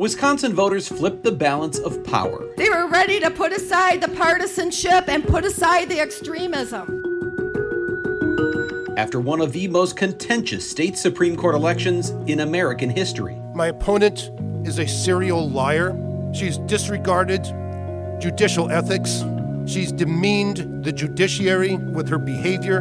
[0.00, 2.42] Wisconsin voters flipped the balance of power.
[2.56, 6.86] They were ready to put aside the partisanship and put aside the extremism.
[8.96, 13.36] After one of the most contentious state Supreme Court elections in American history.
[13.54, 14.30] My opponent
[14.66, 15.94] is a serial liar.
[16.32, 17.44] She's disregarded
[18.22, 19.22] judicial ethics.
[19.66, 22.80] She's demeaned the judiciary with her behavior.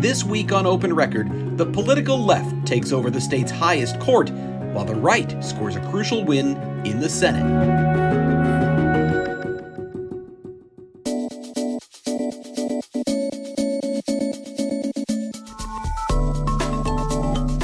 [0.00, 4.30] This week on Open Record, the political left takes over the state's highest court,
[4.72, 7.42] while the right scores a crucial win in the Senate.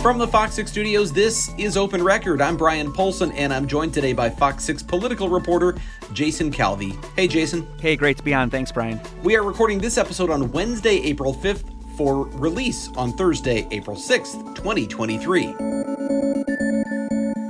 [0.02, 2.40] From the Fox 6 studios, this is Open Record.
[2.40, 5.76] I'm Bryan Polcyn, and I'm joined today by Fox 6 political reporter
[6.12, 6.94] Jason Calvi.
[7.14, 7.66] Hey, Jason.
[7.80, 8.48] Hey, great to be on.
[8.48, 9.00] Thanks, Bryan.
[9.22, 14.54] We are recording this episode on Wednesday, April 5th, for release on Thursday, April 6th,
[14.54, 15.46] 2023.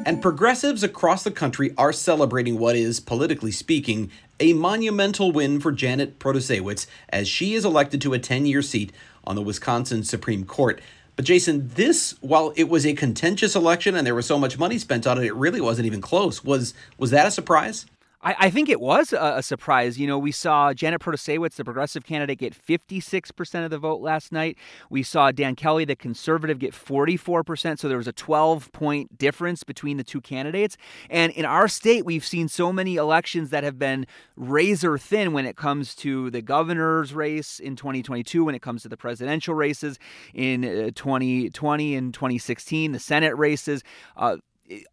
[0.07, 4.11] And progressives across the country are celebrating what is, politically speaking,
[4.41, 8.91] a monumental win for Janet Protasiewicz as she is elected to a 10 year seat
[9.25, 10.81] on the Wisconsin Supreme Court.
[11.15, 14.79] But Jason, this while it was a contentious election and there was so much money
[14.79, 16.43] spent on it, it really wasn't even close.
[16.43, 17.85] Was was that a surprise?
[18.21, 19.99] I, I think it was a, a, surprise.
[19.99, 24.33] You know, we saw Janet Protasiewicz, the progressive candidate, get 56% of the vote last
[24.33, 24.59] night.
[24.91, 27.79] We saw Dan Kelly, the conservative, get 44%.
[27.79, 30.77] So there was a 12 point difference between the two candidates.
[31.09, 35.47] And in our state, we've seen so many elections that have been razor thin when
[35.47, 39.99] it comes to the governor's race in 2022, when it comes to the presidential races
[40.35, 43.85] in 2020 uh, and 2016, the Senate races.
[44.17, 44.39] Uh,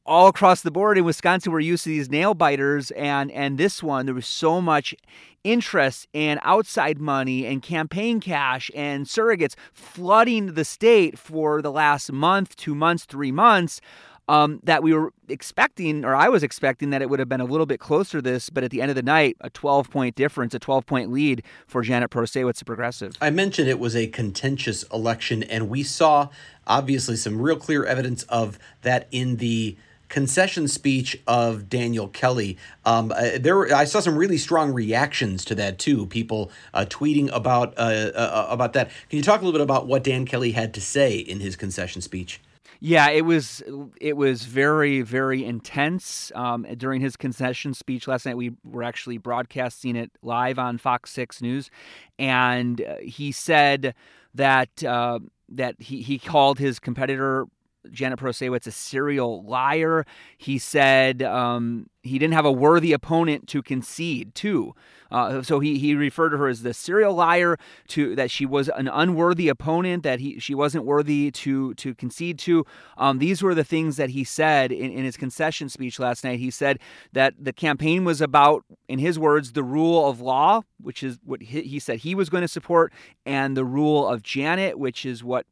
[0.06, 3.84] all across the board in Wisconsin, we're used to these nail biters, and and this
[3.84, 4.96] one there was so much
[5.44, 12.12] interest and outside money and campaign cash and surrogates flooding the state for the last
[12.12, 13.80] month, two months, three months
[14.28, 17.46] um, that we were expecting, or I was expecting, that it would have been a
[17.46, 20.54] little bit closer this, but at the end of the night, a 12 point difference,
[20.54, 23.16] a 12 point lead for Janet Protasiewicz, a progressive.
[23.22, 26.30] I mentioned it was a contentious election, and we saw
[26.68, 29.78] obviously some real clear evidence of that in the
[30.08, 32.58] concession speech of Daniel Kelly.
[32.86, 36.06] Um, uh, there, were, I saw some really strong reactions to that too.
[36.06, 38.90] People uh, tweeting about uh, uh about that.
[39.10, 41.56] Can you talk a little bit about what Dan Kelly had to say in his
[41.56, 42.40] concession speech?
[42.88, 43.64] Yeah, it was
[44.00, 46.32] it was very very intense.
[46.36, 51.10] Um, during his concession speech last night, we were actually broadcasting it live on Fox
[51.10, 51.72] Six News,
[52.20, 53.96] and uh, he said
[54.36, 55.18] that uh,
[55.50, 57.48] that he he called his competitor
[57.92, 60.06] Janet Protasiewicz a serial liar.
[60.38, 64.74] He said um, he didn't have a worthy opponent to concede to.
[65.12, 67.58] Uh, so he, he referred to her as the serial liar,
[67.88, 72.40] to that she was an unworthy opponent, that he she wasn't worthy to to concede
[72.40, 72.66] to.
[72.98, 76.40] Um, these were the things that he said in, in his concession speech last night.
[76.40, 76.80] He said
[77.14, 81.42] that the campaign was about, in his words, the rule of law, which is what
[81.42, 82.92] he, he said he was going to support,
[83.26, 85.46] and the rule of Janet, which is what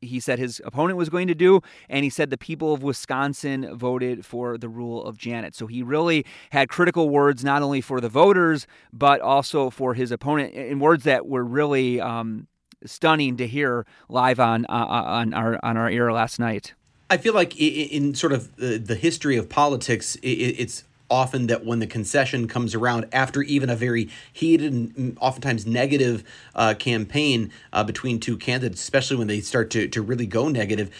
[0.00, 3.76] he said his opponent was going to do, and he said the people of Wisconsin
[3.76, 5.54] voted for the rule of Janet.
[5.54, 10.10] So he really had critical words not only for the voters but also for his
[10.10, 12.46] opponent, in words that were really um,
[12.84, 16.74] stunning to hear live on uh, uh on our on our air last night.
[17.10, 21.86] I feel like in sort of the history of politics, it's often that when the
[21.86, 26.24] concession comes around after even a very heated and oftentimes negative
[26.54, 30.90] uh, campaign uh, between two candidates, especially when they start to, to really go negative,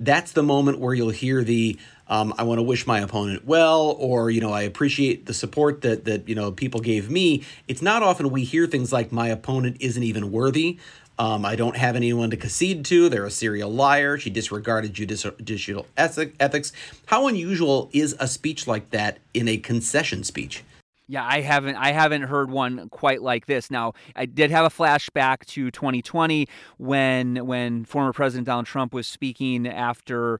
[0.00, 1.78] that's the moment where you'll hear the
[2.10, 5.82] um, I want to wish my opponent well, or you know, I appreciate the support
[5.82, 7.44] that that you know people gave me.
[7.66, 10.78] It's not often we hear things like my opponent isn't even worthy.
[11.18, 13.08] Um, I don't have anyone to concede to.
[13.08, 14.18] They're a serial liar.
[14.18, 16.72] She disregarded judicial, ethics.
[17.06, 20.62] How unusual is a speech like that in a concession speech?
[21.10, 23.70] Yeah, I haven't I haven't heard one quite like this.
[23.70, 29.06] Now, I did have a flashback to 2020 when when former President Donald Trump was
[29.06, 30.38] speaking after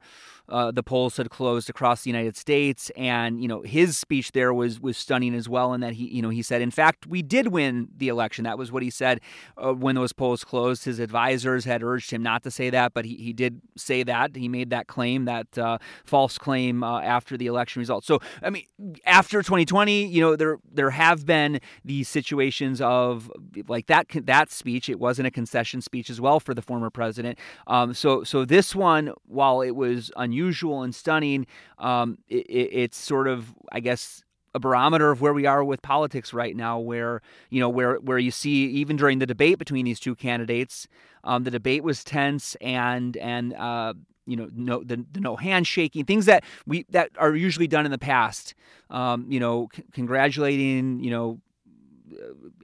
[0.48, 4.54] uh, the polls had closed across the United States, and you know his speech there
[4.54, 5.74] was was stunning as well.
[5.74, 8.44] In that he you know he said, in fact, we did win the election.
[8.44, 9.20] That was what he said
[9.56, 10.84] uh, when those polls closed.
[10.84, 14.36] His advisors had urged him not to say that, but he, he did say that.
[14.36, 18.06] He made that claim, that uh, false claim uh, after the election results.
[18.06, 18.64] So I mean,
[19.04, 23.30] after 2020, you know there there have been these situations of
[23.68, 24.88] like that that speech.
[24.88, 27.38] It wasn't a concession speech as well for the former president.
[27.66, 31.46] Um, so so this one, while it was unusual unusual and stunning.
[31.78, 34.22] Um, it, it's sort of, I guess,
[34.54, 37.20] a barometer of where we are with politics right now, where
[37.50, 40.88] you know where where you see even during the debate between these two candidates,
[41.24, 43.92] um, the debate was tense and and uh,
[44.26, 47.90] you know no the, the, no handshaking things that we that are usually done in
[47.90, 48.54] the past.
[48.90, 51.40] Um, you know, c- congratulating you know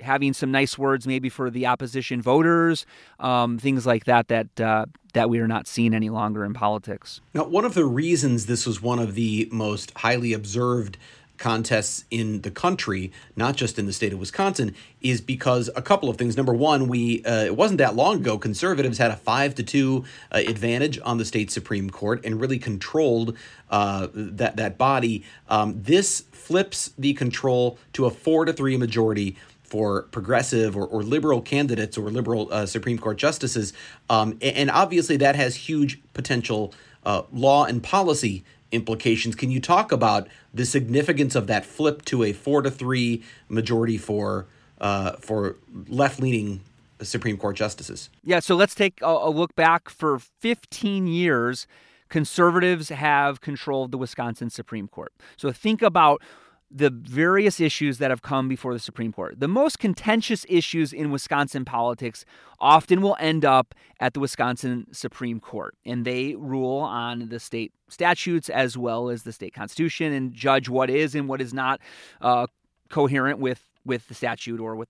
[0.00, 2.86] having some nice words maybe for the opposition voters,
[3.20, 7.20] um, things like that that uh, that we are not seeing any longer in politics.
[7.32, 10.98] Now, one of the reasons this was one of the most highly observed
[11.38, 16.08] contests in the country, not just in the state of Wisconsin, is because a couple
[16.08, 16.36] of things.
[16.36, 18.38] Number one, we uh, it wasn't that long ago.
[18.38, 22.58] Conservatives had a five to two uh, advantage on the state supreme court and really
[22.58, 23.36] controlled
[23.70, 25.24] uh, that that body.
[25.48, 31.02] Um, this flips the control to a four to three majority for progressive or, or
[31.02, 33.72] liberal candidates or liberal uh, Supreme Court justices.
[34.08, 36.72] Um, and obviously, that has huge potential
[37.04, 39.34] uh, law and policy implications.
[39.34, 43.96] Can you talk about the significance of that flip to a four to three majority
[43.96, 44.46] for
[44.80, 45.56] uh, for
[45.88, 46.60] left leaning
[47.00, 48.10] Supreme Court justices?
[48.22, 51.66] Yeah, so let's take a, a look back for 15 years.
[52.08, 55.12] Conservatives have controlled the Wisconsin Supreme Court.
[55.36, 56.22] So think about
[56.70, 59.38] the various issues that have come before the Supreme Court.
[59.38, 62.24] The most contentious issues in Wisconsin politics
[62.58, 67.72] often will end up at the Wisconsin Supreme Court, and they rule on the state
[67.88, 71.80] statutes as well as the state constitution and judge what is and what is not
[72.20, 72.46] uh,
[72.88, 74.88] coherent with with the statute or with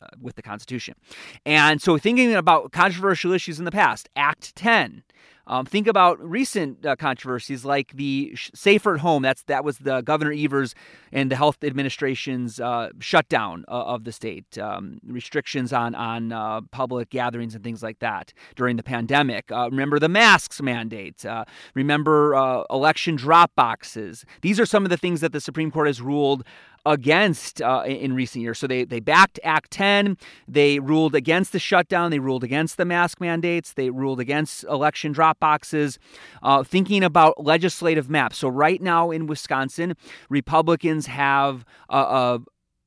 [0.00, 0.94] uh, with the Constitution.
[1.44, 5.02] And so, thinking about controversial issues in the past, Act 10,
[5.48, 9.22] um, think about recent uh, controversies like the Safer at Home.
[9.22, 10.74] That's that was the Governor Evers
[11.10, 16.60] and the Health Administration's uh, shutdown uh, of the state, um, restrictions on on uh,
[16.70, 19.50] public gatherings and things like that during the pandemic.
[19.50, 21.24] Uh, remember the masks mandate.
[21.24, 24.26] Uh, remember election drop boxes.
[24.42, 26.44] These are some of the things that the Supreme Court has ruled
[26.86, 28.58] against uh, in recent years.
[28.58, 30.16] So they, they backed Act 10.
[30.46, 32.10] They ruled against the shutdown.
[32.10, 33.72] They ruled against the mask mandates.
[33.72, 35.98] They ruled against election drop boxes.
[36.42, 38.38] Uh, thinking about legislative maps.
[38.38, 39.94] So right now in Wisconsin,
[40.28, 42.40] Republicans have a, a,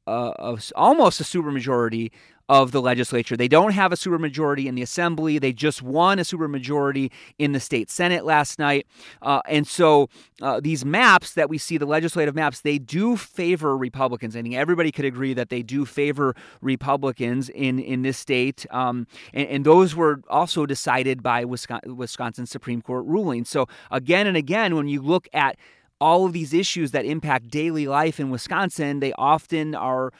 [0.07, 2.11] almost a supermajority
[2.51, 3.37] of the legislature.
[3.37, 5.39] They don't have a supermajority in the assembly.
[5.39, 7.09] They just won a supermajority
[7.39, 8.87] in the state senate last night.
[9.21, 10.09] Uh, and so
[10.41, 14.35] uh, these maps that we see, the legislative maps, they do favor Republicans.
[14.35, 18.65] I think everybody could agree that they do favor Republicans in, in this state.
[18.69, 23.47] Um, and, and, those were also decided by Wisconsin, Wisconsin Supreme Court rulings.
[23.47, 25.55] So again and again, when you look at
[26.01, 30.11] all of these issues that impact daily life in Wisconsin, they often are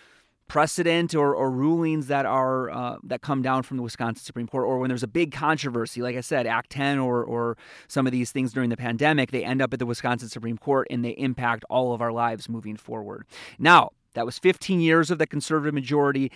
[0.48, 4.68] precedent or, or rulings that are uh, that come down from the Wisconsin Supreme Court,
[4.68, 7.58] or when there's a big controversy, like I said, Act 10 or or
[7.88, 10.88] some of these things during the pandemic, they end up at the Wisconsin Supreme Court
[10.92, 13.26] and they impact all of our lives moving forward.
[13.58, 16.32] Now, that was 15 years of the conservative majority.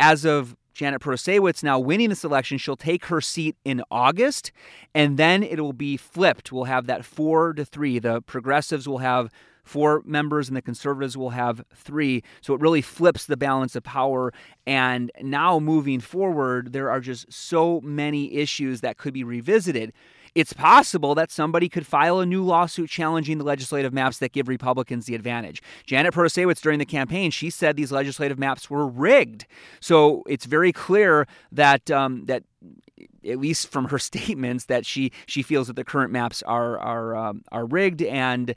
[0.00, 4.52] As of Janet Protasiewicz now winning this election, she'll take her seat in August,
[4.94, 6.52] and then it will be flipped.
[6.52, 7.98] We'll have that four to three.
[7.98, 9.28] The progressives will have
[9.64, 12.22] four members and the conservatives will have three.
[12.40, 14.32] So it really flips the balance of power.
[14.68, 19.92] And now moving forward, there are just so many issues that could be revisited.
[20.34, 24.48] It's possible that somebody could file a new lawsuit challenging the legislative maps that give
[24.48, 25.62] Republicans the advantage.
[25.86, 29.46] Janet Protasiewicz during the campaign, she said these legislative maps were rigged.
[29.80, 32.44] So it's very clear that um, that
[33.26, 37.16] at least from her statements that she she feels that the current maps are are
[37.16, 38.54] um, are rigged and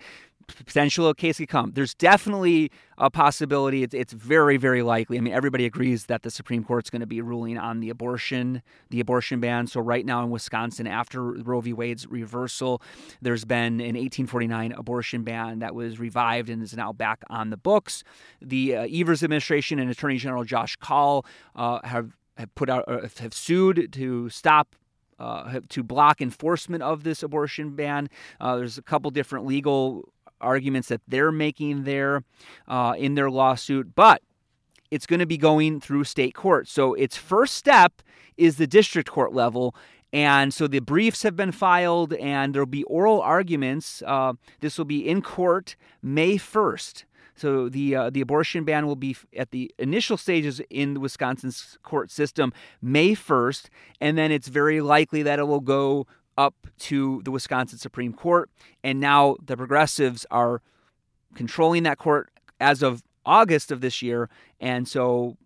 [0.52, 1.72] potential case could come.
[1.74, 3.84] There's definitely a possibility.
[3.84, 5.18] It's, it's very, very likely.
[5.18, 8.62] I mean, everybody agrees that the Supreme Court's going to be ruling on the abortion,
[8.90, 9.68] the abortion ban.
[9.68, 11.74] So right now in Wisconsin, after Roe v.
[11.74, 12.82] Wade's reversal,
[13.22, 17.58] there's been an 1849 abortion ban that was revived and is now back on the
[17.58, 18.04] books.
[18.42, 23.08] The uh, Evers administration and Attorney General Josh Kaul uh, have have put out uh,
[23.20, 24.76] have sued to stop
[25.22, 28.10] uh, to block enforcement of this abortion ban.
[28.40, 32.24] Uh, there's a couple different legal arguments that they're making there
[32.68, 34.22] uh, in their lawsuit, but
[34.90, 36.68] it's going to be going through state court.
[36.68, 38.02] So its first step
[38.38, 39.76] is the district court level.
[40.14, 44.04] And so the briefs have been filed, and there'll be oral arguments.
[44.06, 47.06] Uh, this will be in court May 1st.
[47.34, 51.80] So the uh, the abortion ban will be at the initial stages in the Wisconsin's
[51.82, 53.70] court system May 1st,
[54.00, 56.06] and then it's very likely that it will go
[56.46, 58.50] up to the Wisconsin Supreme Court.
[58.84, 60.62] And now the progressives are
[61.36, 62.30] controlling that court
[62.60, 64.30] as of August of this year.
[64.60, 65.38] And so,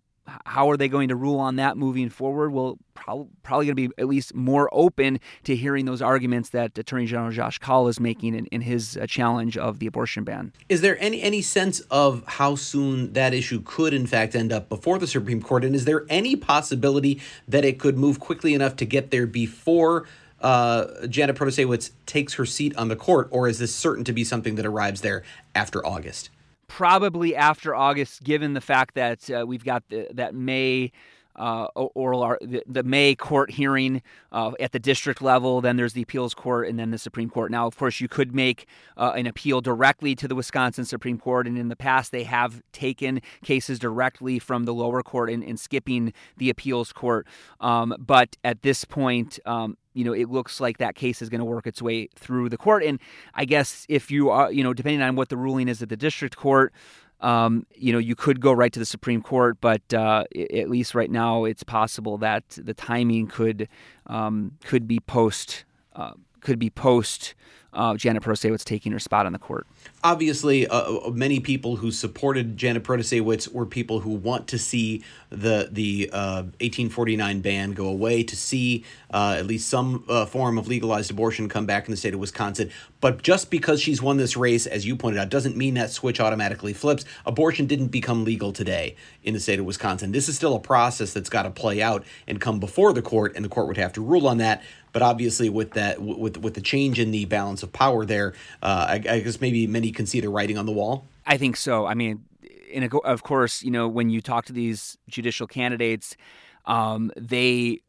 [0.44, 2.52] how are they going to rule on that moving forward?
[2.52, 7.06] Well, probably, going to be at least more open to hearing those arguments that Attorney
[7.06, 10.52] General Josh Kaul is making in, in his uh, challenge of the abortion ban.
[10.68, 14.68] Is there any any sense of how soon that issue could, in fact, end up
[14.68, 15.64] before the Supreme Court?
[15.64, 20.06] And is there any possibility that it could move quickly enough to get there before?
[20.40, 24.24] Uh, Janet Protasiewicz takes her seat on the court, or is this certain to be
[24.24, 25.22] something that arrives there
[25.54, 26.30] after August?
[26.68, 30.92] probably after August, given the fact that uh, we've got the, that May
[31.36, 34.02] uh, oral the, the, May court hearing
[34.32, 35.60] uh, at the district level.
[35.60, 37.50] Then there's the appeals court, and then the Supreme Court.
[37.50, 38.66] Now, of course, you could make
[38.96, 42.62] uh, an appeal directly to the Wisconsin Supreme Court, and in the past they have
[42.72, 47.26] taken cases directly from the lower court and, and skipping the appeals court.
[47.60, 51.38] Um, but at this point, um, you know, it looks like that case is going
[51.38, 52.84] to work its way through the court.
[52.84, 53.00] And
[53.34, 55.96] I guess if you are, you know, depending on what the ruling is at the
[55.96, 56.74] district court,
[57.20, 60.94] um, you know, you could go right to the Supreme Court, but uh, at least
[60.94, 63.68] right now, it's possible that the timing could
[64.06, 67.34] um, could be post uh, could be post
[67.76, 69.66] uh, Janet Protasiewicz taking her spot on the court.
[70.02, 75.04] Obviously, uh, uh, many people who supported Janet Protasiewicz were people who want to see
[75.30, 80.58] the the uh, 1849 ban go away, to see uh, at least some uh, form
[80.58, 82.70] of legalized abortion come back in the state of Wisconsin.
[83.00, 86.18] But just because she's won this race, as you pointed out, doesn't mean that switch
[86.18, 87.04] automatically flips.
[87.26, 90.12] Abortion didn't become legal today in the state of Wisconsin.
[90.12, 93.36] This is still a process that's got to play out and come before the court,
[93.36, 94.62] and the court would have to rule on that.
[94.96, 98.86] But obviously, with that, with with the change in the balance of power there, uh,
[98.88, 101.04] I, I, guess maybe many can see the writing on the wall.
[101.26, 101.84] I think so.
[101.84, 102.24] I mean,
[102.72, 106.16] and of course, you know, when you talk to these judicial candidates,
[106.64, 107.80] um, they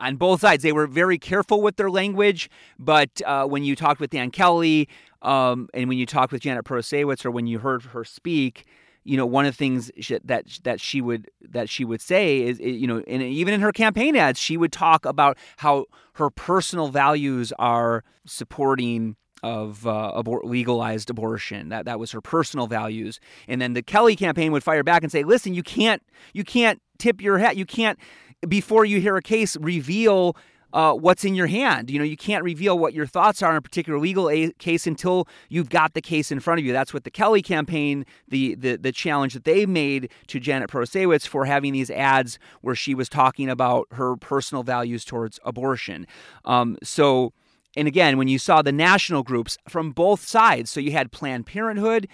[0.00, 2.50] on both sides they were very careful with their language.
[2.80, 4.88] But uh, when you talked with Dan Kelly,
[5.22, 8.66] um, and when you talked with Janet Protasiewicz, or when you heard her speak,
[9.10, 9.90] you know one of the things
[10.24, 13.72] that that she would that she would say is you know and even in her
[13.72, 20.44] campaign ads she would talk about how her personal values are supporting of uh, abor-
[20.44, 21.70] legalized abortion.
[21.70, 23.18] That that was her personal values.
[23.48, 26.02] And then the Kelly campaign would fire back and say listen you can't
[26.32, 27.98] you can't tip your hat you can't
[28.46, 30.36] before you hear a case reveal
[30.72, 31.90] uh, what's in your hand.
[31.90, 34.86] You know, you can't reveal what your thoughts are on a particular legal a- case
[34.86, 36.72] until you've got the case in front of you.
[36.72, 41.26] That's what the Kelly campaign, the the, the challenge that they made to Janet Protasiewicz
[41.26, 46.06] for having these ads where she was talking about her personal values towards abortion.
[46.44, 47.32] Um, so.
[47.76, 51.46] And again, when you saw the national groups from both sides, so you had Planned
[51.46, 52.08] Parenthood,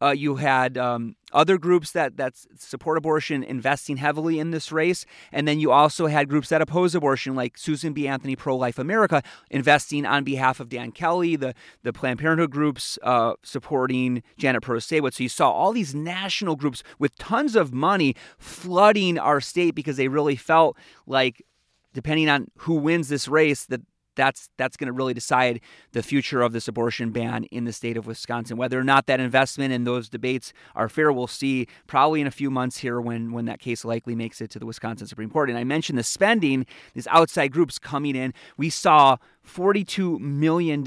[0.00, 5.04] uh, you had um, other groups that, that support abortion investing heavily in this race.
[5.32, 8.06] And then you also had groups that oppose abortion, like Susan B.
[8.06, 12.98] Anthony Pro Life America, investing on behalf of Dan Kelly, the, the Planned Parenthood groups
[13.02, 15.14] uh, supporting Janet Protasiewicz.
[15.14, 19.96] So you saw all these national groups with tons of money flooding our state because
[19.96, 20.76] they really felt
[21.06, 21.44] like,
[21.92, 23.80] depending on who wins this race, that
[24.18, 25.60] that's that's going to really decide
[25.92, 28.58] the future of this abortion ban in the state of Wisconsin.
[28.58, 32.32] Whether or not that investment and those debates are fair, we'll see probably in a
[32.32, 35.48] few months here when when that case likely makes it to the Wisconsin Supreme Court.
[35.48, 38.34] And I mentioned the spending, these outside groups coming in.
[38.56, 39.16] We saw
[39.48, 40.84] $42 million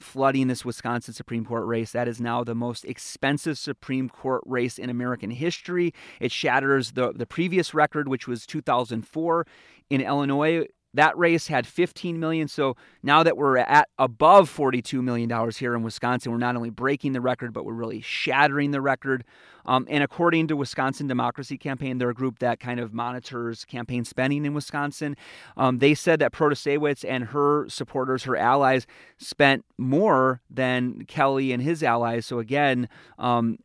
[0.00, 1.92] flooding this Wisconsin Supreme Court race.
[1.92, 5.94] That is now the most expensive Supreme Court race in American history.
[6.20, 9.46] It shatters the, the previous record, which was 2004
[9.90, 12.48] in Illinois that race had 15 million.
[12.48, 16.70] So now that we're at above 42 million dollars here in Wisconsin, we're not only
[16.70, 19.24] breaking the record, but we're really shattering the record.
[19.66, 24.04] Um, and according to Wisconsin Democracy Campaign, they're a group that kind of monitors campaign
[24.04, 25.16] spending in Wisconsin.
[25.56, 28.86] Um, they said that Protasiewicz and her supporters, her allies,
[29.18, 32.26] spent more than Kelly and his allies.
[32.26, 33.58] So again, um,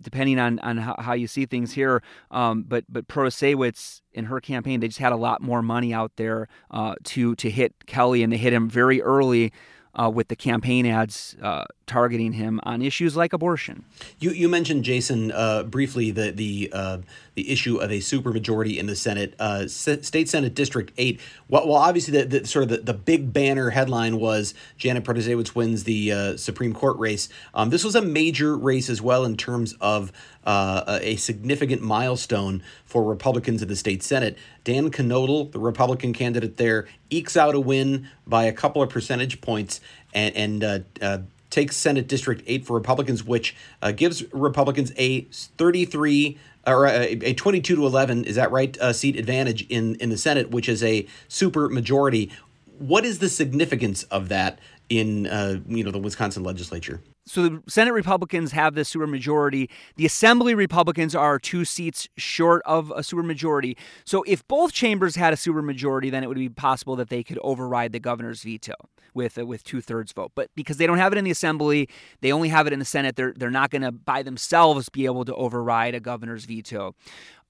[0.00, 2.02] depending on on how, how, you see things here.
[2.30, 6.12] Um, but but Protasiewicz in her campaign, they just had a lot more money out
[6.16, 9.52] there uh, to to hit Kelly, and they hit him very early
[9.98, 13.84] uh, with the campaign ads uh, targeting him on issues like abortion.
[14.18, 16.98] You you mentioned Jason uh, briefly the the uh,
[17.34, 21.20] the issue of a supermajority in the Senate, uh, S- State Senate District Eight.
[21.48, 25.54] Well, well obviously the, the sort of the, the big banner headline was Janet Protasiewicz
[25.54, 27.28] wins the uh, Supreme Court race.
[27.54, 30.12] Um, this was a major race as well in terms of
[30.48, 34.38] uh, a significant milestone for Republicans in the state Senate.
[34.64, 39.42] Dan Knodl, the Republican candidate there, ekes out a win by a couple of percentage
[39.42, 39.82] points
[40.14, 41.18] and and uh, uh,
[41.50, 47.34] takes Senate District 8 for Republicans, which uh, gives Republicans a 33 or a, a
[47.34, 50.82] 22 to 11, is that right, uh, seat advantage in, in the Senate, which is
[50.82, 52.30] a super majority.
[52.78, 55.26] What is the significance of that in
[55.68, 57.02] you know the Wisconsin legislature?
[57.28, 59.68] So the Senate Republicans have the supermajority.
[59.96, 63.76] The Assembly Republicans are two seats short of a supermajority.
[64.04, 67.38] So if both chambers had a supermajority, then it would be possible that they could
[67.42, 68.74] override the governor's veto
[69.14, 70.32] with uh, with two thirds vote.
[70.34, 71.88] But because they don't have it in the Assembly,
[72.20, 73.16] they only have it in the Senate.
[73.16, 76.94] They're they're not going to by themselves be able to override a governor's veto.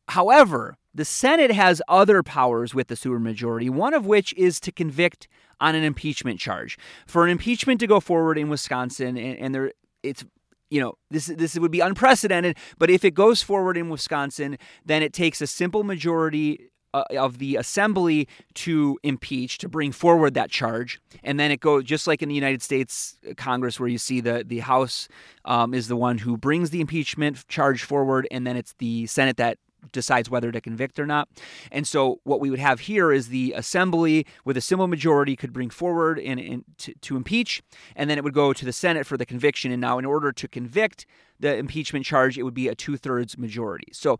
[0.08, 5.28] However, the Senate has other powers with the supermajority, one of which is to convict
[5.60, 6.76] on an impeachment charge.
[7.06, 10.24] For an impeachment to go forward in Wisconsin, and, and there, it's
[10.70, 12.56] you know this this would be unprecedented.
[12.80, 17.38] But if it goes forward in Wisconsin, then it takes a simple majority uh, of
[17.38, 22.22] the assembly to impeach to bring forward that charge and then it goes just like
[22.22, 25.06] in the united states congress where you see the the house
[25.44, 29.36] um, is the one who brings the impeachment charge forward and then it's the senate
[29.36, 29.58] that
[29.92, 31.28] decides whether to convict or not.
[31.70, 35.52] And so what we would have here is the assembly with a simple majority could
[35.52, 37.62] bring forward in to, to impeach,
[37.96, 39.72] and then it would go to the Senate for the conviction.
[39.72, 41.06] And now, in order to convict
[41.40, 43.88] the impeachment charge, it would be a two thirds majority.
[43.92, 44.18] So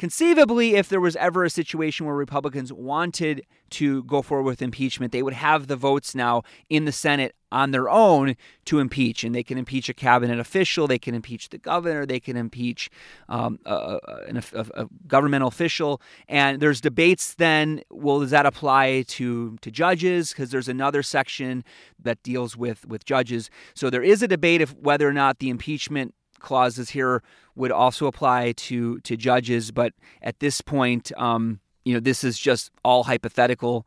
[0.00, 5.12] conceivably, if there was ever a situation where Republicans wanted to go forward with impeachment,
[5.12, 9.24] they would have the votes now in the Senate on their own to impeach.
[9.24, 12.88] And they can impeach a cabinet official, they can impeach the governor, they can impeach
[13.28, 13.98] um, a,
[14.54, 16.00] a, a, governmental official.
[16.28, 20.30] And there's debates then well, does that apply to, to judges?
[20.30, 21.62] Because there's another section
[22.02, 23.50] that deals with, with judges.
[23.74, 27.22] So there is a debate of whether or not the impeachment clauses here
[27.54, 29.70] would also apply to to judges.
[29.70, 29.92] But
[30.22, 33.86] at this point, um, you know, this is just all hypothetical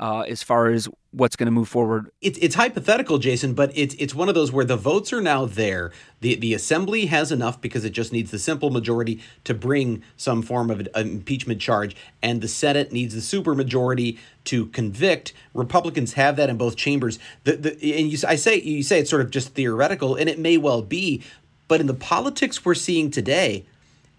[0.00, 2.10] uh, as far as what's going to move forward.
[2.22, 5.44] It's it's hypothetical, Jason, but it's it's one of those where the votes are now
[5.44, 5.92] there.
[6.20, 10.42] the The assembly has enough because it just needs the simple majority to bring some
[10.42, 15.34] form of an impeachment charge, and the Senate needs the super majority to convict.
[15.52, 17.18] Republicans have that in both chambers.
[17.44, 20.38] The the and you I say you say it's sort of just theoretical, and it
[20.38, 21.22] may well be,
[21.70, 23.64] but in the politics we're seeing today,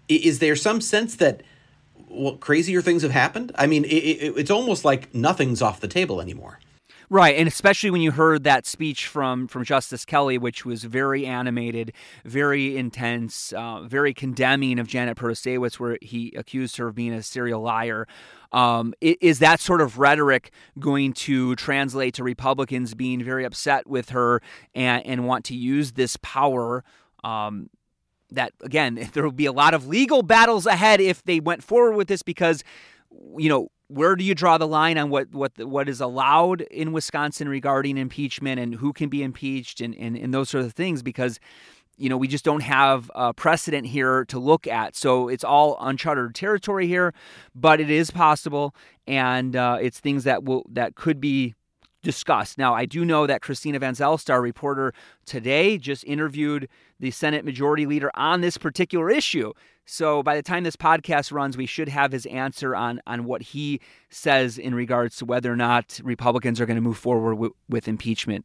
[0.08, 1.42] is there some sense that
[2.08, 3.52] well, crazier things have happened?
[3.56, 6.60] I mean, it, it, it's almost like nothing's off the table anymore.
[7.10, 11.26] Right, and especially when you heard that speech from from Justice Kelly, which was very
[11.26, 11.92] animated,
[12.24, 17.22] very intense, uh, very condemning of Janet Protasiewicz, where he accused her of being a
[17.22, 18.08] serial liar.
[18.50, 24.10] Um, is that sort of rhetoric going to translate to Republicans being very upset with
[24.10, 24.40] her
[24.74, 26.82] and, and want to use this power
[27.24, 27.68] um,
[28.30, 31.96] that again, there will be a lot of legal battles ahead if they went forward
[31.96, 32.64] with this because,
[33.36, 36.92] you know, where do you draw the line on what what what is allowed in
[36.92, 41.02] Wisconsin regarding impeachment and who can be impeached and and, and those sort of things?
[41.02, 41.38] Because
[41.98, 44.96] you know we just don't have a precedent here to look at.
[44.96, 47.12] So it's all uncharted territory here
[47.54, 48.74] but it is possible.
[49.06, 51.54] And uh, it's things that will that could be
[52.02, 52.58] discussed.
[52.58, 54.92] Now, I do know that Christina Van Zelstar, reporter
[55.24, 56.68] today, just interviewed
[57.00, 59.52] the Senate Majority Leader on this particular issue.
[59.84, 63.42] So by the time this podcast runs, we should have his answer on on what
[63.42, 67.52] he says in regards to whether or not Republicans are going to move forward with,
[67.68, 68.44] with impeachment.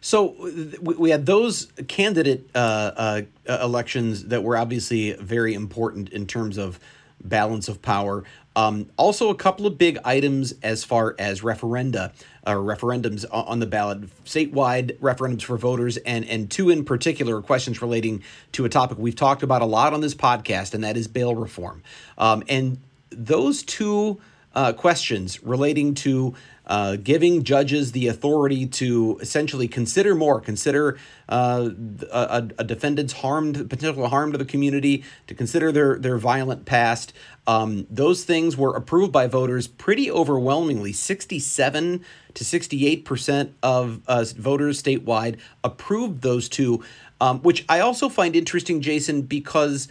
[0.00, 0.34] So
[0.80, 6.80] we had those candidate uh, uh, elections that were obviously very important in terms of
[7.24, 8.24] balance of power.
[8.54, 12.12] Um, also, a couple of big items as far as referenda
[12.46, 17.80] or referendums on the ballot, statewide referendums for voters, and and two in particular questions
[17.80, 21.08] relating to a topic we've talked about a lot on this podcast, and that is
[21.08, 21.82] bail reform.
[22.18, 22.78] Um, and
[23.10, 24.20] those two
[24.54, 26.34] uh, questions relating to
[26.66, 30.96] uh, giving judges the authority to essentially consider more, consider
[31.28, 31.70] uh,
[32.10, 37.12] a, a, defendant's harmed, potential harm to the community, to consider their their violent past.
[37.48, 40.92] Um, those things were approved by voters pretty overwhelmingly.
[40.92, 46.84] Sixty-seven to sixty-eight percent of uh, voters statewide approved those two,
[47.20, 49.88] um, which I also find interesting, Jason, because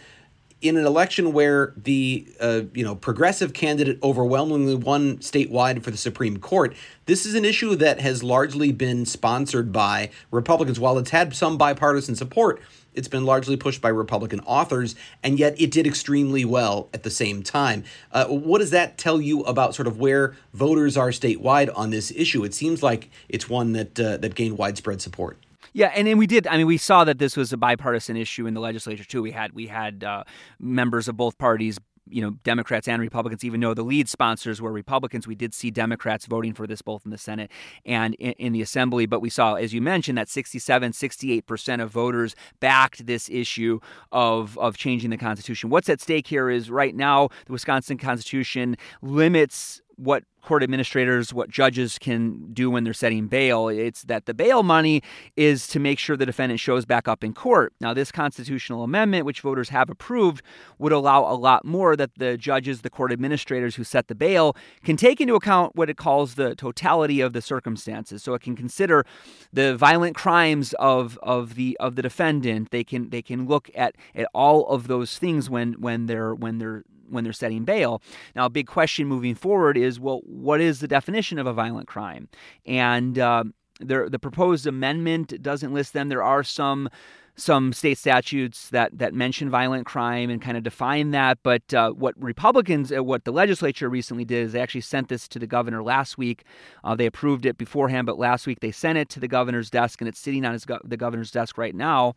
[0.62, 5.96] in an election where the uh, you know progressive candidate overwhelmingly won statewide for the
[5.96, 6.74] Supreme Court,
[7.06, 10.80] this is an issue that has largely been sponsored by Republicans.
[10.80, 12.62] While it's had some bipartisan support,
[12.94, 17.10] it's been largely pushed by Republican authors, and yet it did extremely well at the
[17.10, 17.84] same time.
[18.12, 22.12] Uh, what does that tell you about sort of where voters are statewide on this
[22.12, 22.44] issue?
[22.44, 25.38] It seems like it's one that uh, that gained widespread support.
[25.72, 26.46] Yeah, and, and we did.
[26.46, 29.22] I mean, we saw that this was a bipartisan issue in the legislature too.
[29.22, 30.24] We had we had uh,
[30.58, 34.72] members of both parties you know Democrats and Republicans, even though the lead sponsors were
[34.72, 37.50] Republicans, we did see Democrats voting for this both in the Senate
[37.84, 39.06] and in, in, the Assembly.
[39.06, 43.80] But we saw, as you mentioned, that 67, 68 percent of voters backed this issue
[44.10, 45.70] of of changing the Constitution.
[45.70, 51.48] What's at stake here is right now the Wisconsin Constitution limits what court administrators, what
[51.48, 53.68] judges can do when they're setting bail.
[53.68, 55.02] It's that the bail money
[55.36, 57.72] is to make sure the defendant shows back up in court.
[57.80, 60.42] Now, this constitutional amendment, which voters have approved,
[60.78, 64.56] would allow a lot more that the judges, the court administrators who set the bail,
[64.84, 68.22] can take into account what it calls the totality of the circumstances.
[68.22, 69.06] So it can consider
[69.52, 72.72] the violent crimes of, of the of the defendant.
[72.72, 76.58] They can they can look at, at all of those things when when they're when
[76.58, 78.02] they're when they're setting bail.
[78.34, 81.88] Now, a big question moving forward is well, what is the definition of a violent
[81.88, 82.28] crime?
[82.66, 83.44] And uh,
[83.80, 86.08] the proposed amendment doesn't list them.
[86.08, 86.88] There are some
[87.34, 91.38] some state statutes that that mention violent crime and kind of define that.
[91.42, 95.26] But uh, what Republicans, uh, what the legislature recently did, is they actually sent this
[95.28, 96.44] to the governor last week.
[96.84, 100.00] Uh, they approved it beforehand, but last week they sent it to the governor's desk,
[100.00, 102.14] and it's sitting on his go- the governor's desk right now.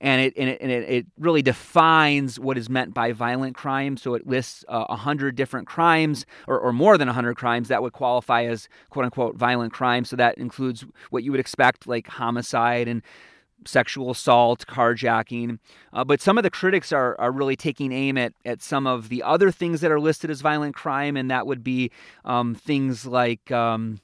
[0.00, 3.96] And it and, it and it, it really defines what is meant by violent crime.
[3.96, 7.82] So it lists uh, a hundred different crimes, or, or more than hundred crimes that
[7.82, 10.04] would qualify as quote unquote violent crime.
[10.04, 13.02] So that includes what you would expect, like homicide and
[13.66, 15.58] sexual assault, carjacking.
[15.92, 19.08] Uh, but some of the critics are, are really taking aim at, at some of
[19.08, 21.90] the other things that are listed as violent crime, and that would be
[22.24, 24.00] um, things like um,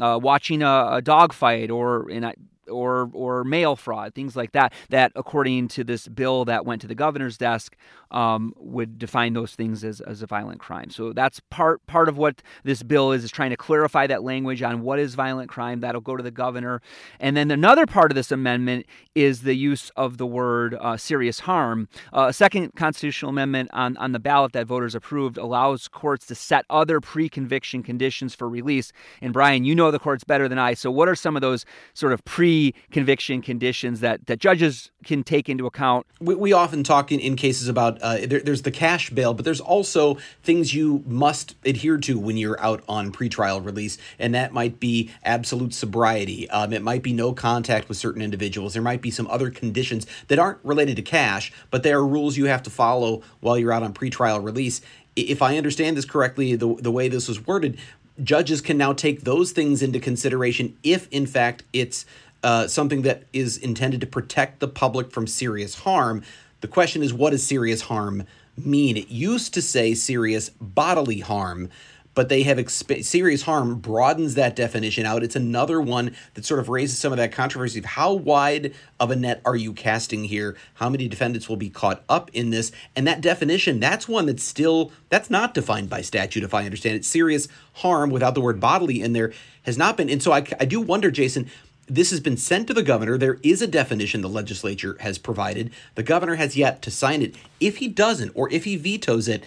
[0.00, 2.34] uh, watching a, a dog fight or, and I,
[2.68, 4.72] or or mail fraud, things like that.
[4.90, 7.76] That, according to this bill that went to the governor's desk,
[8.10, 10.90] um, would define those things as, as a violent crime.
[10.90, 14.62] So that's part part of what this bill is is trying to clarify that language
[14.62, 15.80] on what is violent crime.
[15.80, 16.80] That'll go to the governor,
[17.18, 21.40] and then another part of this amendment is the use of the word uh, serious
[21.40, 21.88] harm.
[22.12, 26.34] Uh, a second constitutional amendment on on the ballot that voters approved allows courts to
[26.34, 28.92] set other pre-conviction conditions for release.
[29.20, 30.74] And Bryan, you know the courts better than I.
[30.74, 32.51] So what are some of those sort of pre
[32.90, 36.06] conviction conditions that, that judges can take into account.
[36.20, 39.44] We, we often talk in, in cases about uh, there, there's the cash bail, but
[39.44, 44.52] there's also things you must adhere to when you're out on pretrial release, and that
[44.52, 46.48] might be absolute sobriety.
[46.50, 48.74] Um, it might be no contact with certain individuals.
[48.74, 52.36] There might be some other conditions that aren't related to cash, but they are rules
[52.36, 54.80] you have to follow while you're out on pretrial release.
[55.14, 57.78] If I understand this correctly, the, the way this was worded,
[58.22, 62.04] judges can now take those things into consideration if, in fact, it's
[62.42, 66.22] uh, something that is intended to protect the public from serious harm.
[66.60, 68.24] The question is, what does serious harm
[68.56, 68.96] mean?
[68.96, 71.70] It used to say serious bodily harm,
[72.14, 75.22] but they have exp- serious harm broadens that definition out.
[75.22, 79.10] It's another one that sort of raises some of that controversy of how wide of
[79.10, 80.56] a net are you casting here?
[80.74, 82.70] How many defendants will be caught up in this?
[82.94, 86.96] And that definition, that's one that's still that's not defined by statute, if I understand
[86.96, 87.04] it.
[87.04, 90.10] Serious harm without the word bodily in there has not been.
[90.10, 91.48] And so I, I do wonder, Jason
[91.94, 93.18] this has been sent to the governor.
[93.18, 95.70] There is a definition the legislature has provided.
[95.94, 97.34] The governor has yet to sign it.
[97.60, 99.44] If he doesn't, or if he vetoes it,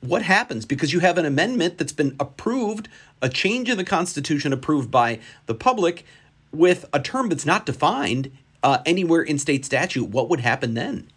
[0.00, 0.64] what happens?
[0.66, 2.88] Because you have an amendment that's been approved,
[3.20, 6.04] a change in the Constitution approved by the public,
[6.52, 8.30] with a term that's not defined
[8.62, 10.10] uh, anywhere in state statute.
[10.10, 11.10] What would happen then?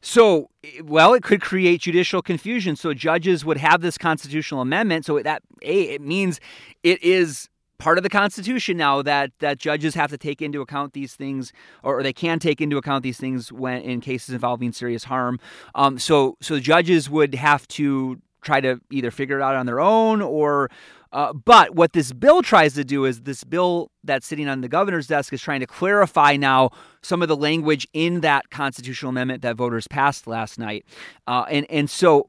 [0.00, 0.48] So,
[0.82, 2.74] well, it could create judicial confusion.
[2.76, 5.04] So judges would have this constitutional amendment.
[5.04, 6.40] So that a it means
[6.82, 7.48] it is
[7.78, 11.52] part of the Constitution now that that judges have to take into account these things,
[11.82, 15.38] or they can take into account these things when in cases involving serious harm.
[15.74, 19.80] Um, so so judges would have to try to either figure it out on their
[19.80, 20.70] own or.
[21.12, 24.68] Uh, but what this bill tries to do is this bill that's sitting on the
[24.68, 26.68] governor's desk is trying to clarify now
[27.00, 30.84] some of the language in that constitutional amendment that voters passed last night.
[31.26, 32.28] Uh, and, and so,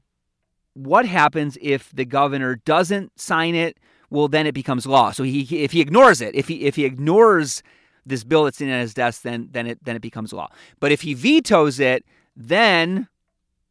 [0.74, 3.78] what happens if the governor doesn't sign it?
[4.10, 5.12] Well, then it becomes law.
[5.12, 7.62] So he, if he ignores it, if he if he ignores
[8.06, 10.50] this bill that's sitting on his desk, then then it then it becomes law.
[10.80, 13.08] But if he vetoes it, then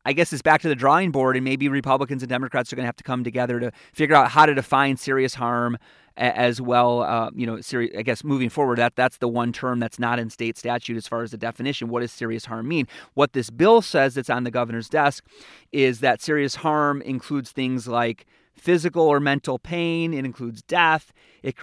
[0.05, 2.85] I guess it's back to the drawing board, and maybe Republicans and Democrats are going
[2.85, 5.79] to have to come together to figure out how to define serious harm
[6.19, 7.03] as well.
[7.03, 7.59] Uh, you know.
[7.75, 11.09] I guess moving forward, that that's the one term that's not in state statute as
[11.09, 11.89] far as the definition.
[11.89, 12.87] What does serious harm mean?
[13.15, 15.25] What this bill says that's on the governor's desk
[15.73, 20.13] is that serious harm includes things like physical or mental pain.
[20.15, 21.13] It includes death.
[21.43, 21.57] It,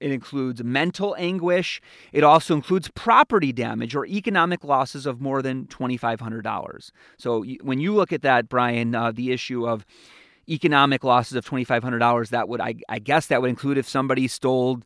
[0.00, 1.80] it includes mental anguish.
[2.12, 6.90] It also includes property damage or economic losses of more than $2,500.
[7.18, 9.84] So when you look at that, Bryan, uh, the issue of
[10.48, 14.80] economic losses of $2,500, that would, I, I, guess, that would include if somebody stole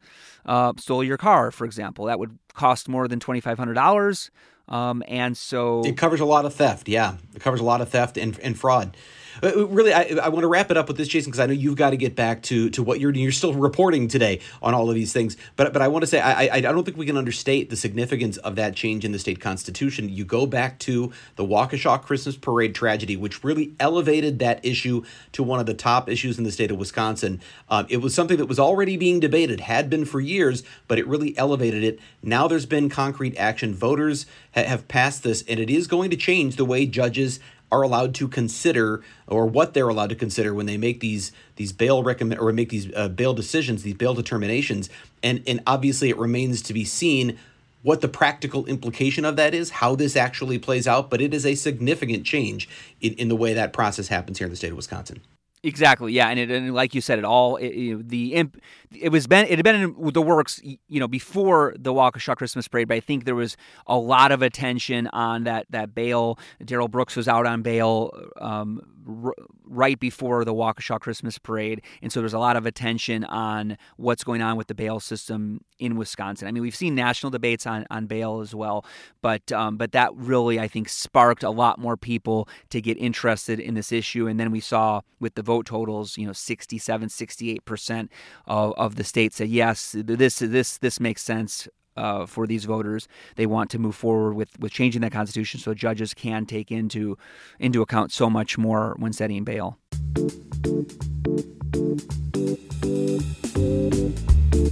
[0.45, 2.07] uh, stole your car, for example.
[2.07, 4.31] That would cost more than $2,500.
[4.69, 6.89] Um, and so it covers a lot of theft.
[6.89, 8.97] Yeah, it covers a lot of theft and, and fraud.
[9.43, 11.47] Uh, uh, really, I, I want to wrap it up with this, Jason, because I
[11.47, 14.75] know you've got to get back to to what you're you're still reporting today on
[14.75, 15.37] all of these things.
[15.57, 18.37] But but I want to say I, I don't think we can understate the significance
[18.39, 20.09] of that change in the state constitution.
[20.09, 25.43] You go back to the Waukesha Christmas Parade tragedy, which really elevated that issue to
[25.43, 27.41] one of the top issues in the state of Wisconsin.
[27.69, 31.07] Uh, it was something that was already being debated, had been for years, but it
[31.07, 32.01] really elevated it.
[32.23, 33.75] Now there's been concrete action.
[33.75, 37.41] Voters ha- have passed this, and it is going to change the way judges
[37.73, 41.73] are allowed to consider or what they're allowed to consider when they make these these
[41.73, 44.91] bail recommend or make these uh, bail decisions these bail determinations.
[45.23, 47.39] And and obviously it remains to be seen
[47.83, 51.45] what the practical implication of that is how this actually plays out but it is
[51.45, 52.69] a significant change
[53.01, 55.21] in, in the way that process happens here in the state of wisconsin
[55.65, 56.13] Exactly.
[56.13, 58.61] Yeah, and, it, and like you said, it all it, you know, the imp,
[58.93, 62.67] it was been it had been in the works, you know, before the Waukesha Christmas
[62.67, 62.89] parade.
[62.89, 66.37] But I think there was a lot of attention on that that bail.
[66.65, 69.35] Darrell Brooks was out on bail um, r-
[69.65, 74.25] right before the Waukesha Christmas parade, and so there's a lot of attention on what's
[74.25, 76.49] going on with the bail system in Wisconsin.
[76.49, 78.85] I mean, we've seen national debates on, on bail as well,
[79.21, 83.61] but um, but that really I think sparked a lot more people to get interested
[83.61, 87.65] in this issue, and then we saw with the vote totals, you know, 67, 68
[87.65, 88.13] percent
[88.47, 93.09] of, of the state said yes, this this this makes sense uh, for these voters.
[93.37, 97.17] They want to move forward with, with changing that constitution so judges can take into
[97.59, 99.79] into account so much more when setting bail.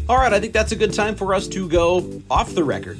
[0.08, 2.98] All right, I think that's a good time for us to go off the record.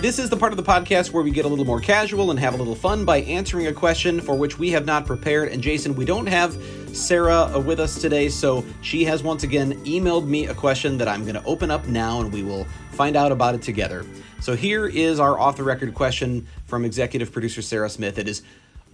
[0.00, 2.38] This is the part of the podcast where we get a little more casual and
[2.38, 5.48] have a little fun by answering a question for which we have not prepared.
[5.48, 6.56] And Jason, we don't have
[6.92, 11.08] Sarah uh, with us today, so she has once again emailed me a question that
[11.08, 14.06] I'm going to open up now and we will find out about it together.
[14.40, 18.18] So here is our off the record question from executive producer Sarah Smith.
[18.18, 18.42] It is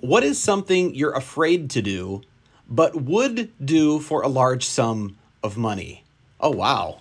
[0.01, 2.23] What is something you're afraid to do,
[2.67, 6.03] but would do for a large sum of money?
[6.41, 7.01] Oh, wow.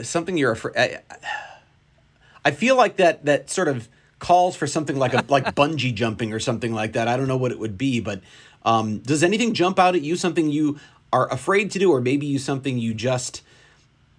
[0.00, 1.00] Something you're afraid.
[2.50, 3.88] Feel like that that sort of
[4.20, 7.08] calls for something like a like bungee jumping or something like that.
[7.08, 8.20] I don't know what it would be, but
[8.64, 10.14] um, does anything jump out at you?
[10.14, 10.78] Something you
[11.12, 13.42] are afraid to do, or maybe you something you just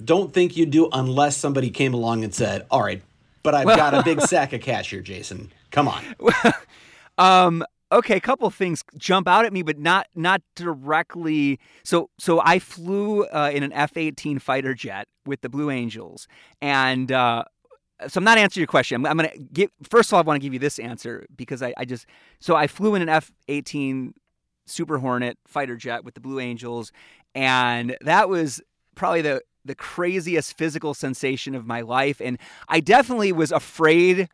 [0.03, 3.01] don't think you'd do unless somebody came along and said, "All right,
[3.43, 5.51] but I've got a big sack of cash here, Jason.
[5.71, 6.03] Come on."
[7.17, 7.63] um.
[7.93, 11.60] Okay, a couple things jump out at me, but not not directly.
[11.84, 16.25] So so I flew uh, in an F eighteen fighter jet with the Blue Angels,
[16.62, 17.43] and uh,
[18.07, 18.95] so I'm not answering your question.
[18.95, 21.25] I'm, I'm going to give, first of all, I want to give you this answer
[21.35, 22.05] because I, I just,
[22.39, 24.13] so I flew in an F 18
[24.65, 26.91] Super Hornet fighter jet with the Blue Angels,
[27.35, 28.61] and that was
[28.95, 32.21] probably the, the craziest physical sensation of my life.
[32.21, 32.37] And
[32.67, 34.29] I definitely was afraid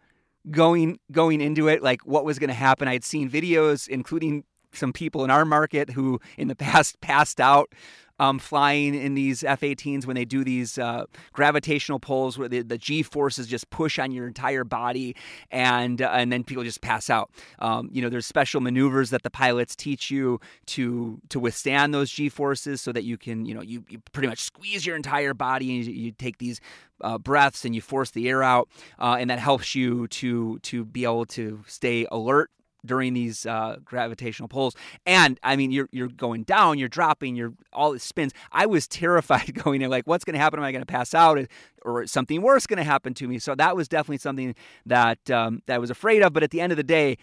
[0.51, 4.45] going going into it like what was going to happen i had seen videos including
[4.71, 7.73] some people in our market who in the past passed out
[8.19, 12.77] um, flying in these F-18s when they do these uh, gravitational pulls where the, the
[12.77, 15.15] G forces just push on your entire body,
[15.51, 17.29] and uh, and then people just pass out.
[17.59, 22.09] Um, you know, there's special maneuvers that the pilots teach you to to withstand those
[22.09, 25.33] G forces, so that you can you know you, you pretty much squeeze your entire
[25.33, 26.59] body and you, you take these
[27.01, 30.85] uh, breaths and you force the air out, uh, and that helps you to to
[30.85, 32.49] be able to stay alert
[32.85, 34.75] during these uh, gravitational pulls.
[35.05, 38.33] And I mean, you're you're going down, you're dropping, you're all it spins.
[38.51, 40.59] I was terrified going in, like, what's going to happen?
[40.59, 41.39] Am I going to pass out,
[41.83, 43.39] or something worse going to happen to me?
[43.39, 46.33] So that was definitely something that um, that I was afraid of.
[46.33, 47.17] But at the end of the day,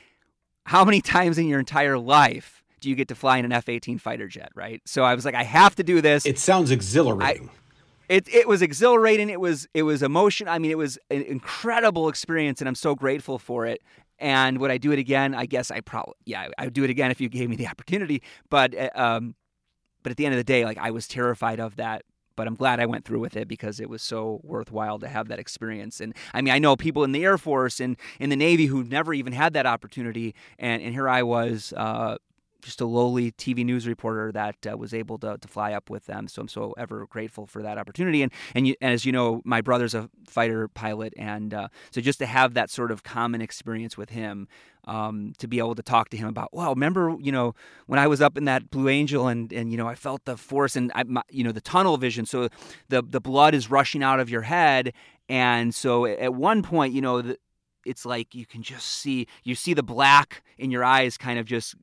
[0.65, 2.63] how many times in your entire life?
[2.81, 4.83] Do you get to fly in an F-18 fighter jet, right?
[4.85, 6.27] So I was like, I have to do this.
[6.27, 7.49] It sounds exhilarating.
[7.49, 7.53] I,
[8.09, 9.31] it it was exhilarating.
[9.31, 10.49] It was it was emotion.
[10.49, 13.83] I mean, it was an incredible experience, and I'm so grateful for it.
[14.19, 15.35] And would I do it again?
[15.35, 17.67] I guess I probably yeah I would do it again if you gave me the
[17.73, 18.23] opportunity.
[18.51, 19.35] But uh, um,
[20.03, 22.03] but at the end of the day, like I was terrified of that
[22.37, 25.29] but I'm glad I went through with it because it was so worthwhile to have
[25.29, 26.01] that experience.
[26.01, 28.85] And I mean, I know people in the Air Force and in the Navy who
[28.85, 31.73] never even had that opportunity, and and here I was.
[31.77, 32.17] Uh,
[32.65, 36.07] just a lowly TV news reporter that uh, was able to, to fly up with
[36.07, 36.27] them.
[36.27, 38.23] So I'm so ever grateful for that opportunity.
[38.23, 42.01] And and, you, and as you know, my brother's a fighter pilot, and uh, so
[42.01, 44.49] just to have that sort of common experience with him,
[44.87, 47.55] um, to be able to talk to him about, wow, remember you know
[47.87, 50.37] when I was up in that Blue Angel and and you know I felt the
[50.37, 52.27] force and I, my, you know the tunnel vision.
[52.27, 52.49] So
[52.89, 54.95] the the blood is rushing out of your head,
[55.29, 57.23] and so at one point, you know.
[57.23, 57.39] The,
[57.87, 61.45] it's like you can just see you see the black in your eyes kind of
[61.45, 61.75] just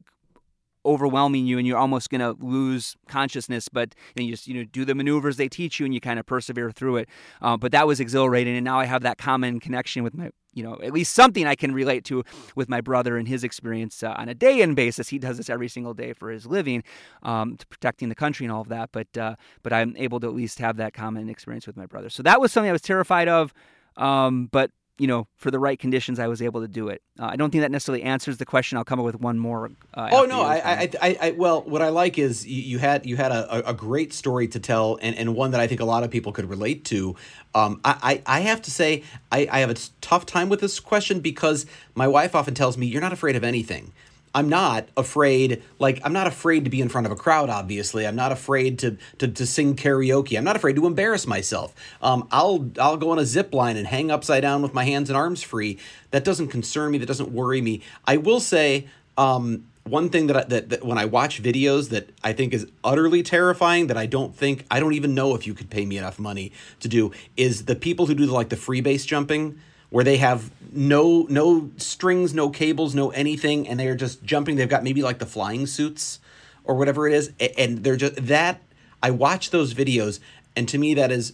[0.85, 4.63] overwhelming you and you're almost going to lose consciousness but then you just you know
[4.63, 7.09] do the maneuvers they teach you and you kind of persevere through it.
[7.41, 10.63] Uh, but that was exhilarating and now i have that common connection with my you
[10.63, 12.23] know at least something i can relate to
[12.55, 15.09] with my brother and his experience uh, on a day-in basis.
[15.09, 16.83] He does this every single day for his living
[17.23, 20.27] um, to protecting the country and all of that but uh, but i'm able to
[20.27, 22.09] at least have that common experience with my brother.
[22.09, 23.53] So that was something i was terrified of
[23.97, 27.01] um, but you know, for the right conditions, I was able to do it.
[27.19, 28.77] Uh, I don't think that necessarily answers the question.
[28.77, 29.71] I'll come up with one more.
[29.95, 33.07] Uh, oh no, I, I, I, I, well, what I like is you, you had
[33.07, 35.85] you had a, a, great story to tell, and, and one that I think a
[35.85, 37.15] lot of people could relate to.
[37.55, 40.79] Um, I, I, I have to say, I, I have a tough time with this
[40.79, 43.93] question because my wife often tells me, "You're not afraid of anything."
[44.33, 48.07] I'm not afraid, like, I'm not afraid to be in front of a crowd, obviously.
[48.07, 50.37] I'm not afraid to, to, to sing karaoke.
[50.37, 51.75] I'm not afraid to embarrass myself.
[52.01, 55.09] Um, I'll, I'll go on a zip line and hang upside down with my hands
[55.09, 55.77] and arms free.
[56.11, 56.97] That doesn't concern me.
[56.97, 57.81] That doesn't worry me.
[58.05, 62.09] I will say, um, one thing that, I, that that when I watch videos that
[62.23, 65.53] I think is utterly terrifying that I don't think I don't even know if you
[65.53, 68.57] could pay me enough money to do is the people who do the, like the
[68.57, 69.59] free base jumping
[69.91, 74.55] where they have no no strings, no cables, no anything, and they're just jumping.
[74.55, 76.19] They've got maybe like the flying suits
[76.63, 78.61] or whatever it is, and they're just that.
[79.03, 80.19] I watch those videos,
[80.55, 81.33] and to me, that is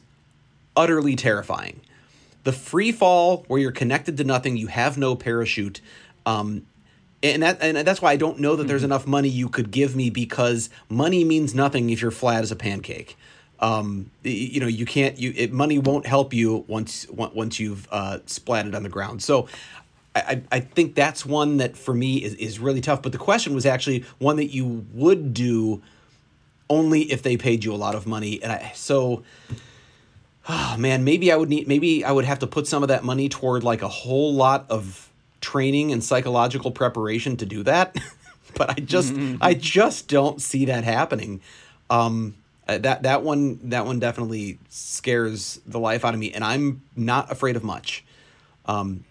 [0.76, 1.82] utterly terrifying.
[2.44, 5.82] The free fall where you're connected to nothing, you have no parachute.
[6.26, 6.66] Um,
[7.22, 8.92] and that and that's why I don't know that there's mm-hmm.
[8.92, 12.56] enough money you could give me because money means nothing if you're flat as a
[12.56, 13.18] pancake
[13.60, 18.20] um, you know you can't you it, money won't help you once once you've uh,
[18.26, 19.24] splatted on the ground.
[19.24, 19.48] So
[20.16, 23.02] I, I think that's one that for me is, is really tough.
[23.02, 25.82] But the question was actually one that you would do
[26.70, 28.42] only if they paid you a lot of money.
[28.42, 29.24] And I so
[30.50, 33.04] oh man maybe I would need maybe I would have to put some of that
[33.04, 37.96] money toward like a whole lot of training and psychological preparation to do that.
[38.56, 39.38] But I just mm-hmm.
[39.40, 41.42] I just don't see that happening.
[41.92, 42.34] Um
[42.68, 46.82] uh, that that one that one definitely scares the life out of me, and I'm
[46.96, 48.04] not afraid of much.
[48.66, 49.06] Um,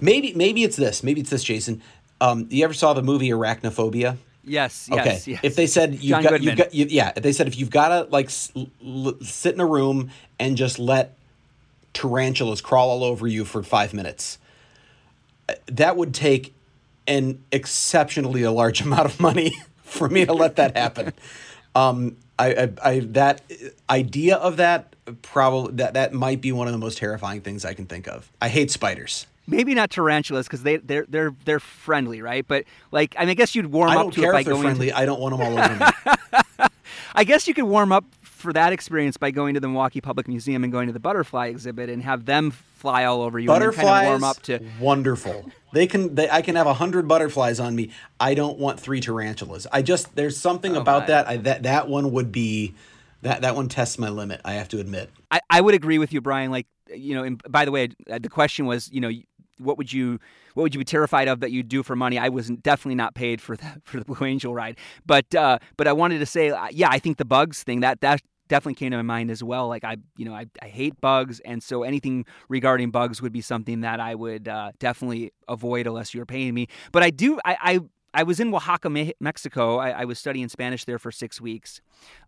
[0.00, 1.02] maybe maybe it's this.
[1.02, 1.82] Maybe it's this, Jason.
[2.20, 4.16] Um, you ever saw the movie Arachnophobia?
[4.42, 4.88] Yes.
[4.90, 5.04] Okay.
[5.04, 5.40] Yes, yes.
[5.42, 7.70] If they said you've John got, you've got you, yeah, if they said if you've
[7.70, 8.30] got to like
[8.84, 11.16] l- sit in a room and just let
[11.92, 14.38] tarantulas crawl all over you for five minutes,
[15.48, 16.54] uh, that would take
[17.08, 19.52] an exceptionally a large amount of money
[19.82, 21.12] for me to let that happen.
[21.74, 23.42] Um, I, I, I that
[23.88, 27.74] idea of that probably that that might be one of the most terrifying things I
[27.74, 28.30] can think of.
[28.40, 29.26] I hate spiders.
[29.46, 32.46] Maybe not tarantulas because they they're they're they're friendly, right?
[32.46, 34.62] But like, I mean, I guess you'd warm I up to it by going.
[34.62, 34.88] friendly.
[34.88, 34.98] To...
[34.98, 36.66] I don't want them all over me.
[37.14, 38.04] I guess you could warm up
[38.46, 41.48] for that experience by going to the Milwaukee Public Museum and going to the butterfly
[41.48, 44.60] exhibit and have them fly all over you Butterflies, and kind of warm up to
[44.80, 45.50] wonderful.
[45.72, 47.90] They can they, I can have a hundred butterflies on me.
[48.20, 49.66] I don't want three tarantulas.
[49.72, 52.74] I just there's something about that I, that that one would be
[53.22, 54.40] that that one tests my limit.
[54.44, 55.10] I have to admit.
[55.32, 56.52] I, I would agree with you, Bryan.
[56.52, 59.10] Like you know, and by the way, uh, the question was you know
[59.58, 60.20] what would you
[60.54, 62.18] what would you be terrified of that you'd do for money?
[62.18, 65.86] I was definitely not paid for the for the Blue Angel ride, but uh, but
[65.86, 68.90] I wanted to say, uh, yeah, I think the bugs thing that that definitely came
[68.90, 69.68] to my mind as well.
[69.68, 73.40] Like I, you know, I, I hate bugs, and so anything regarding bugs would be
[73.40, 76.68] something that I would uh, definitely avoid unless you were paying me.
[76.92, 77.80] But I do, I, I
[78.16, 78.88] I was in Oaxaca,
[79.20, 79.76] Mexico.
[79.76, 81.82] I, I, was studying Spanish there for six weeks,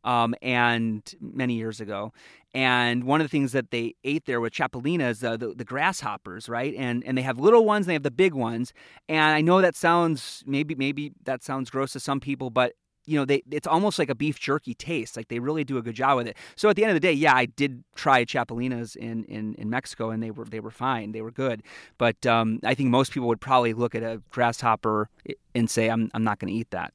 [0.04, 2.12] um, and many years ago.
[2.52, 6.46] And one of the things that they ate there with chapulines, uh, the, the grasshoppers,
[6.46, 6.74] right?
[6.76, 8.74] And and they have little ones, and they have the big ones.
[9.09, 12.74] And I know that sounds maybe maybe that sounds gross to some people, but
[13.09, 15.16] you know, they it's almost like a beef jerky taste.
[15.16, 16.37] Like they really do a good job with it.
[16.57, 19.71] So at the end of the day, yeah, I did try chapulines in in, in
[19.71, 21.12] Mexico, and they were they were fine.
[21.12, 21.62] They were good.
[21.97, 25.09] But um, I think most people would probably look at a grasshopper
[25.55, 26.92] and say, I'm I'm not going to eat that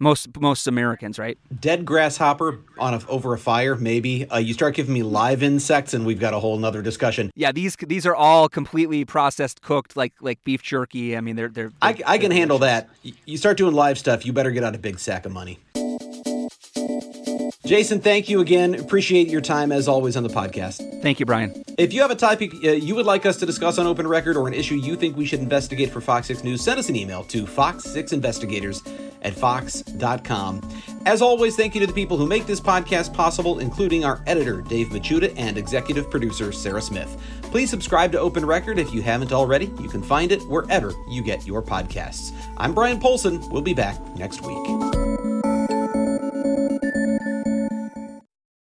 [0.00, 1.38] most most Americans, right?
[1.60, 4.28] Dead grasshopper on a, over a fire, maybe.
[4.28, 7.30] Uh, you start giving me live insects, and we've got a whole nother discussion.
[7.36, 11.16] Yeah, these these are all completely processed, cooked, like like beef jerky.
[11.16, 11.68] I mean, they're they're.
[11.68, 12.88] they're I, I can handle that.
[13.26, 15.58] You start doing live stuff, you better get out a big sack of money.
[17.70, 18.74] Jason, thank you again.
[18.74, 21.00] Appreciate your time as always on the podcast.
[21.02, 21.62] Thank you, Bryan.
[21.78, 24.36] If you have a topic uh, you would like us to discuss on Open Record
[24.36, 26.96] or an issue you think we should investigate for Fox 6 News, send us an
[26.96, 28.84] email to fox6investigators
[29.22, 30.68] at fox.com.
[31.06, 34.62] As always, thank you to the people who make this podcast possible, including our editor,
[34.62, 37.22] Dave Machuda, and executive producer, Sarah Smith.
[37.42, 39.66] Please subscribe to Open Record if you haven't already.
[39.80, 42.32] You can find it wherever you get your podcasts.
[42.56, 43.48] I'm Bryan Polcyn.
[43.48, 45.59] We'll be back next week.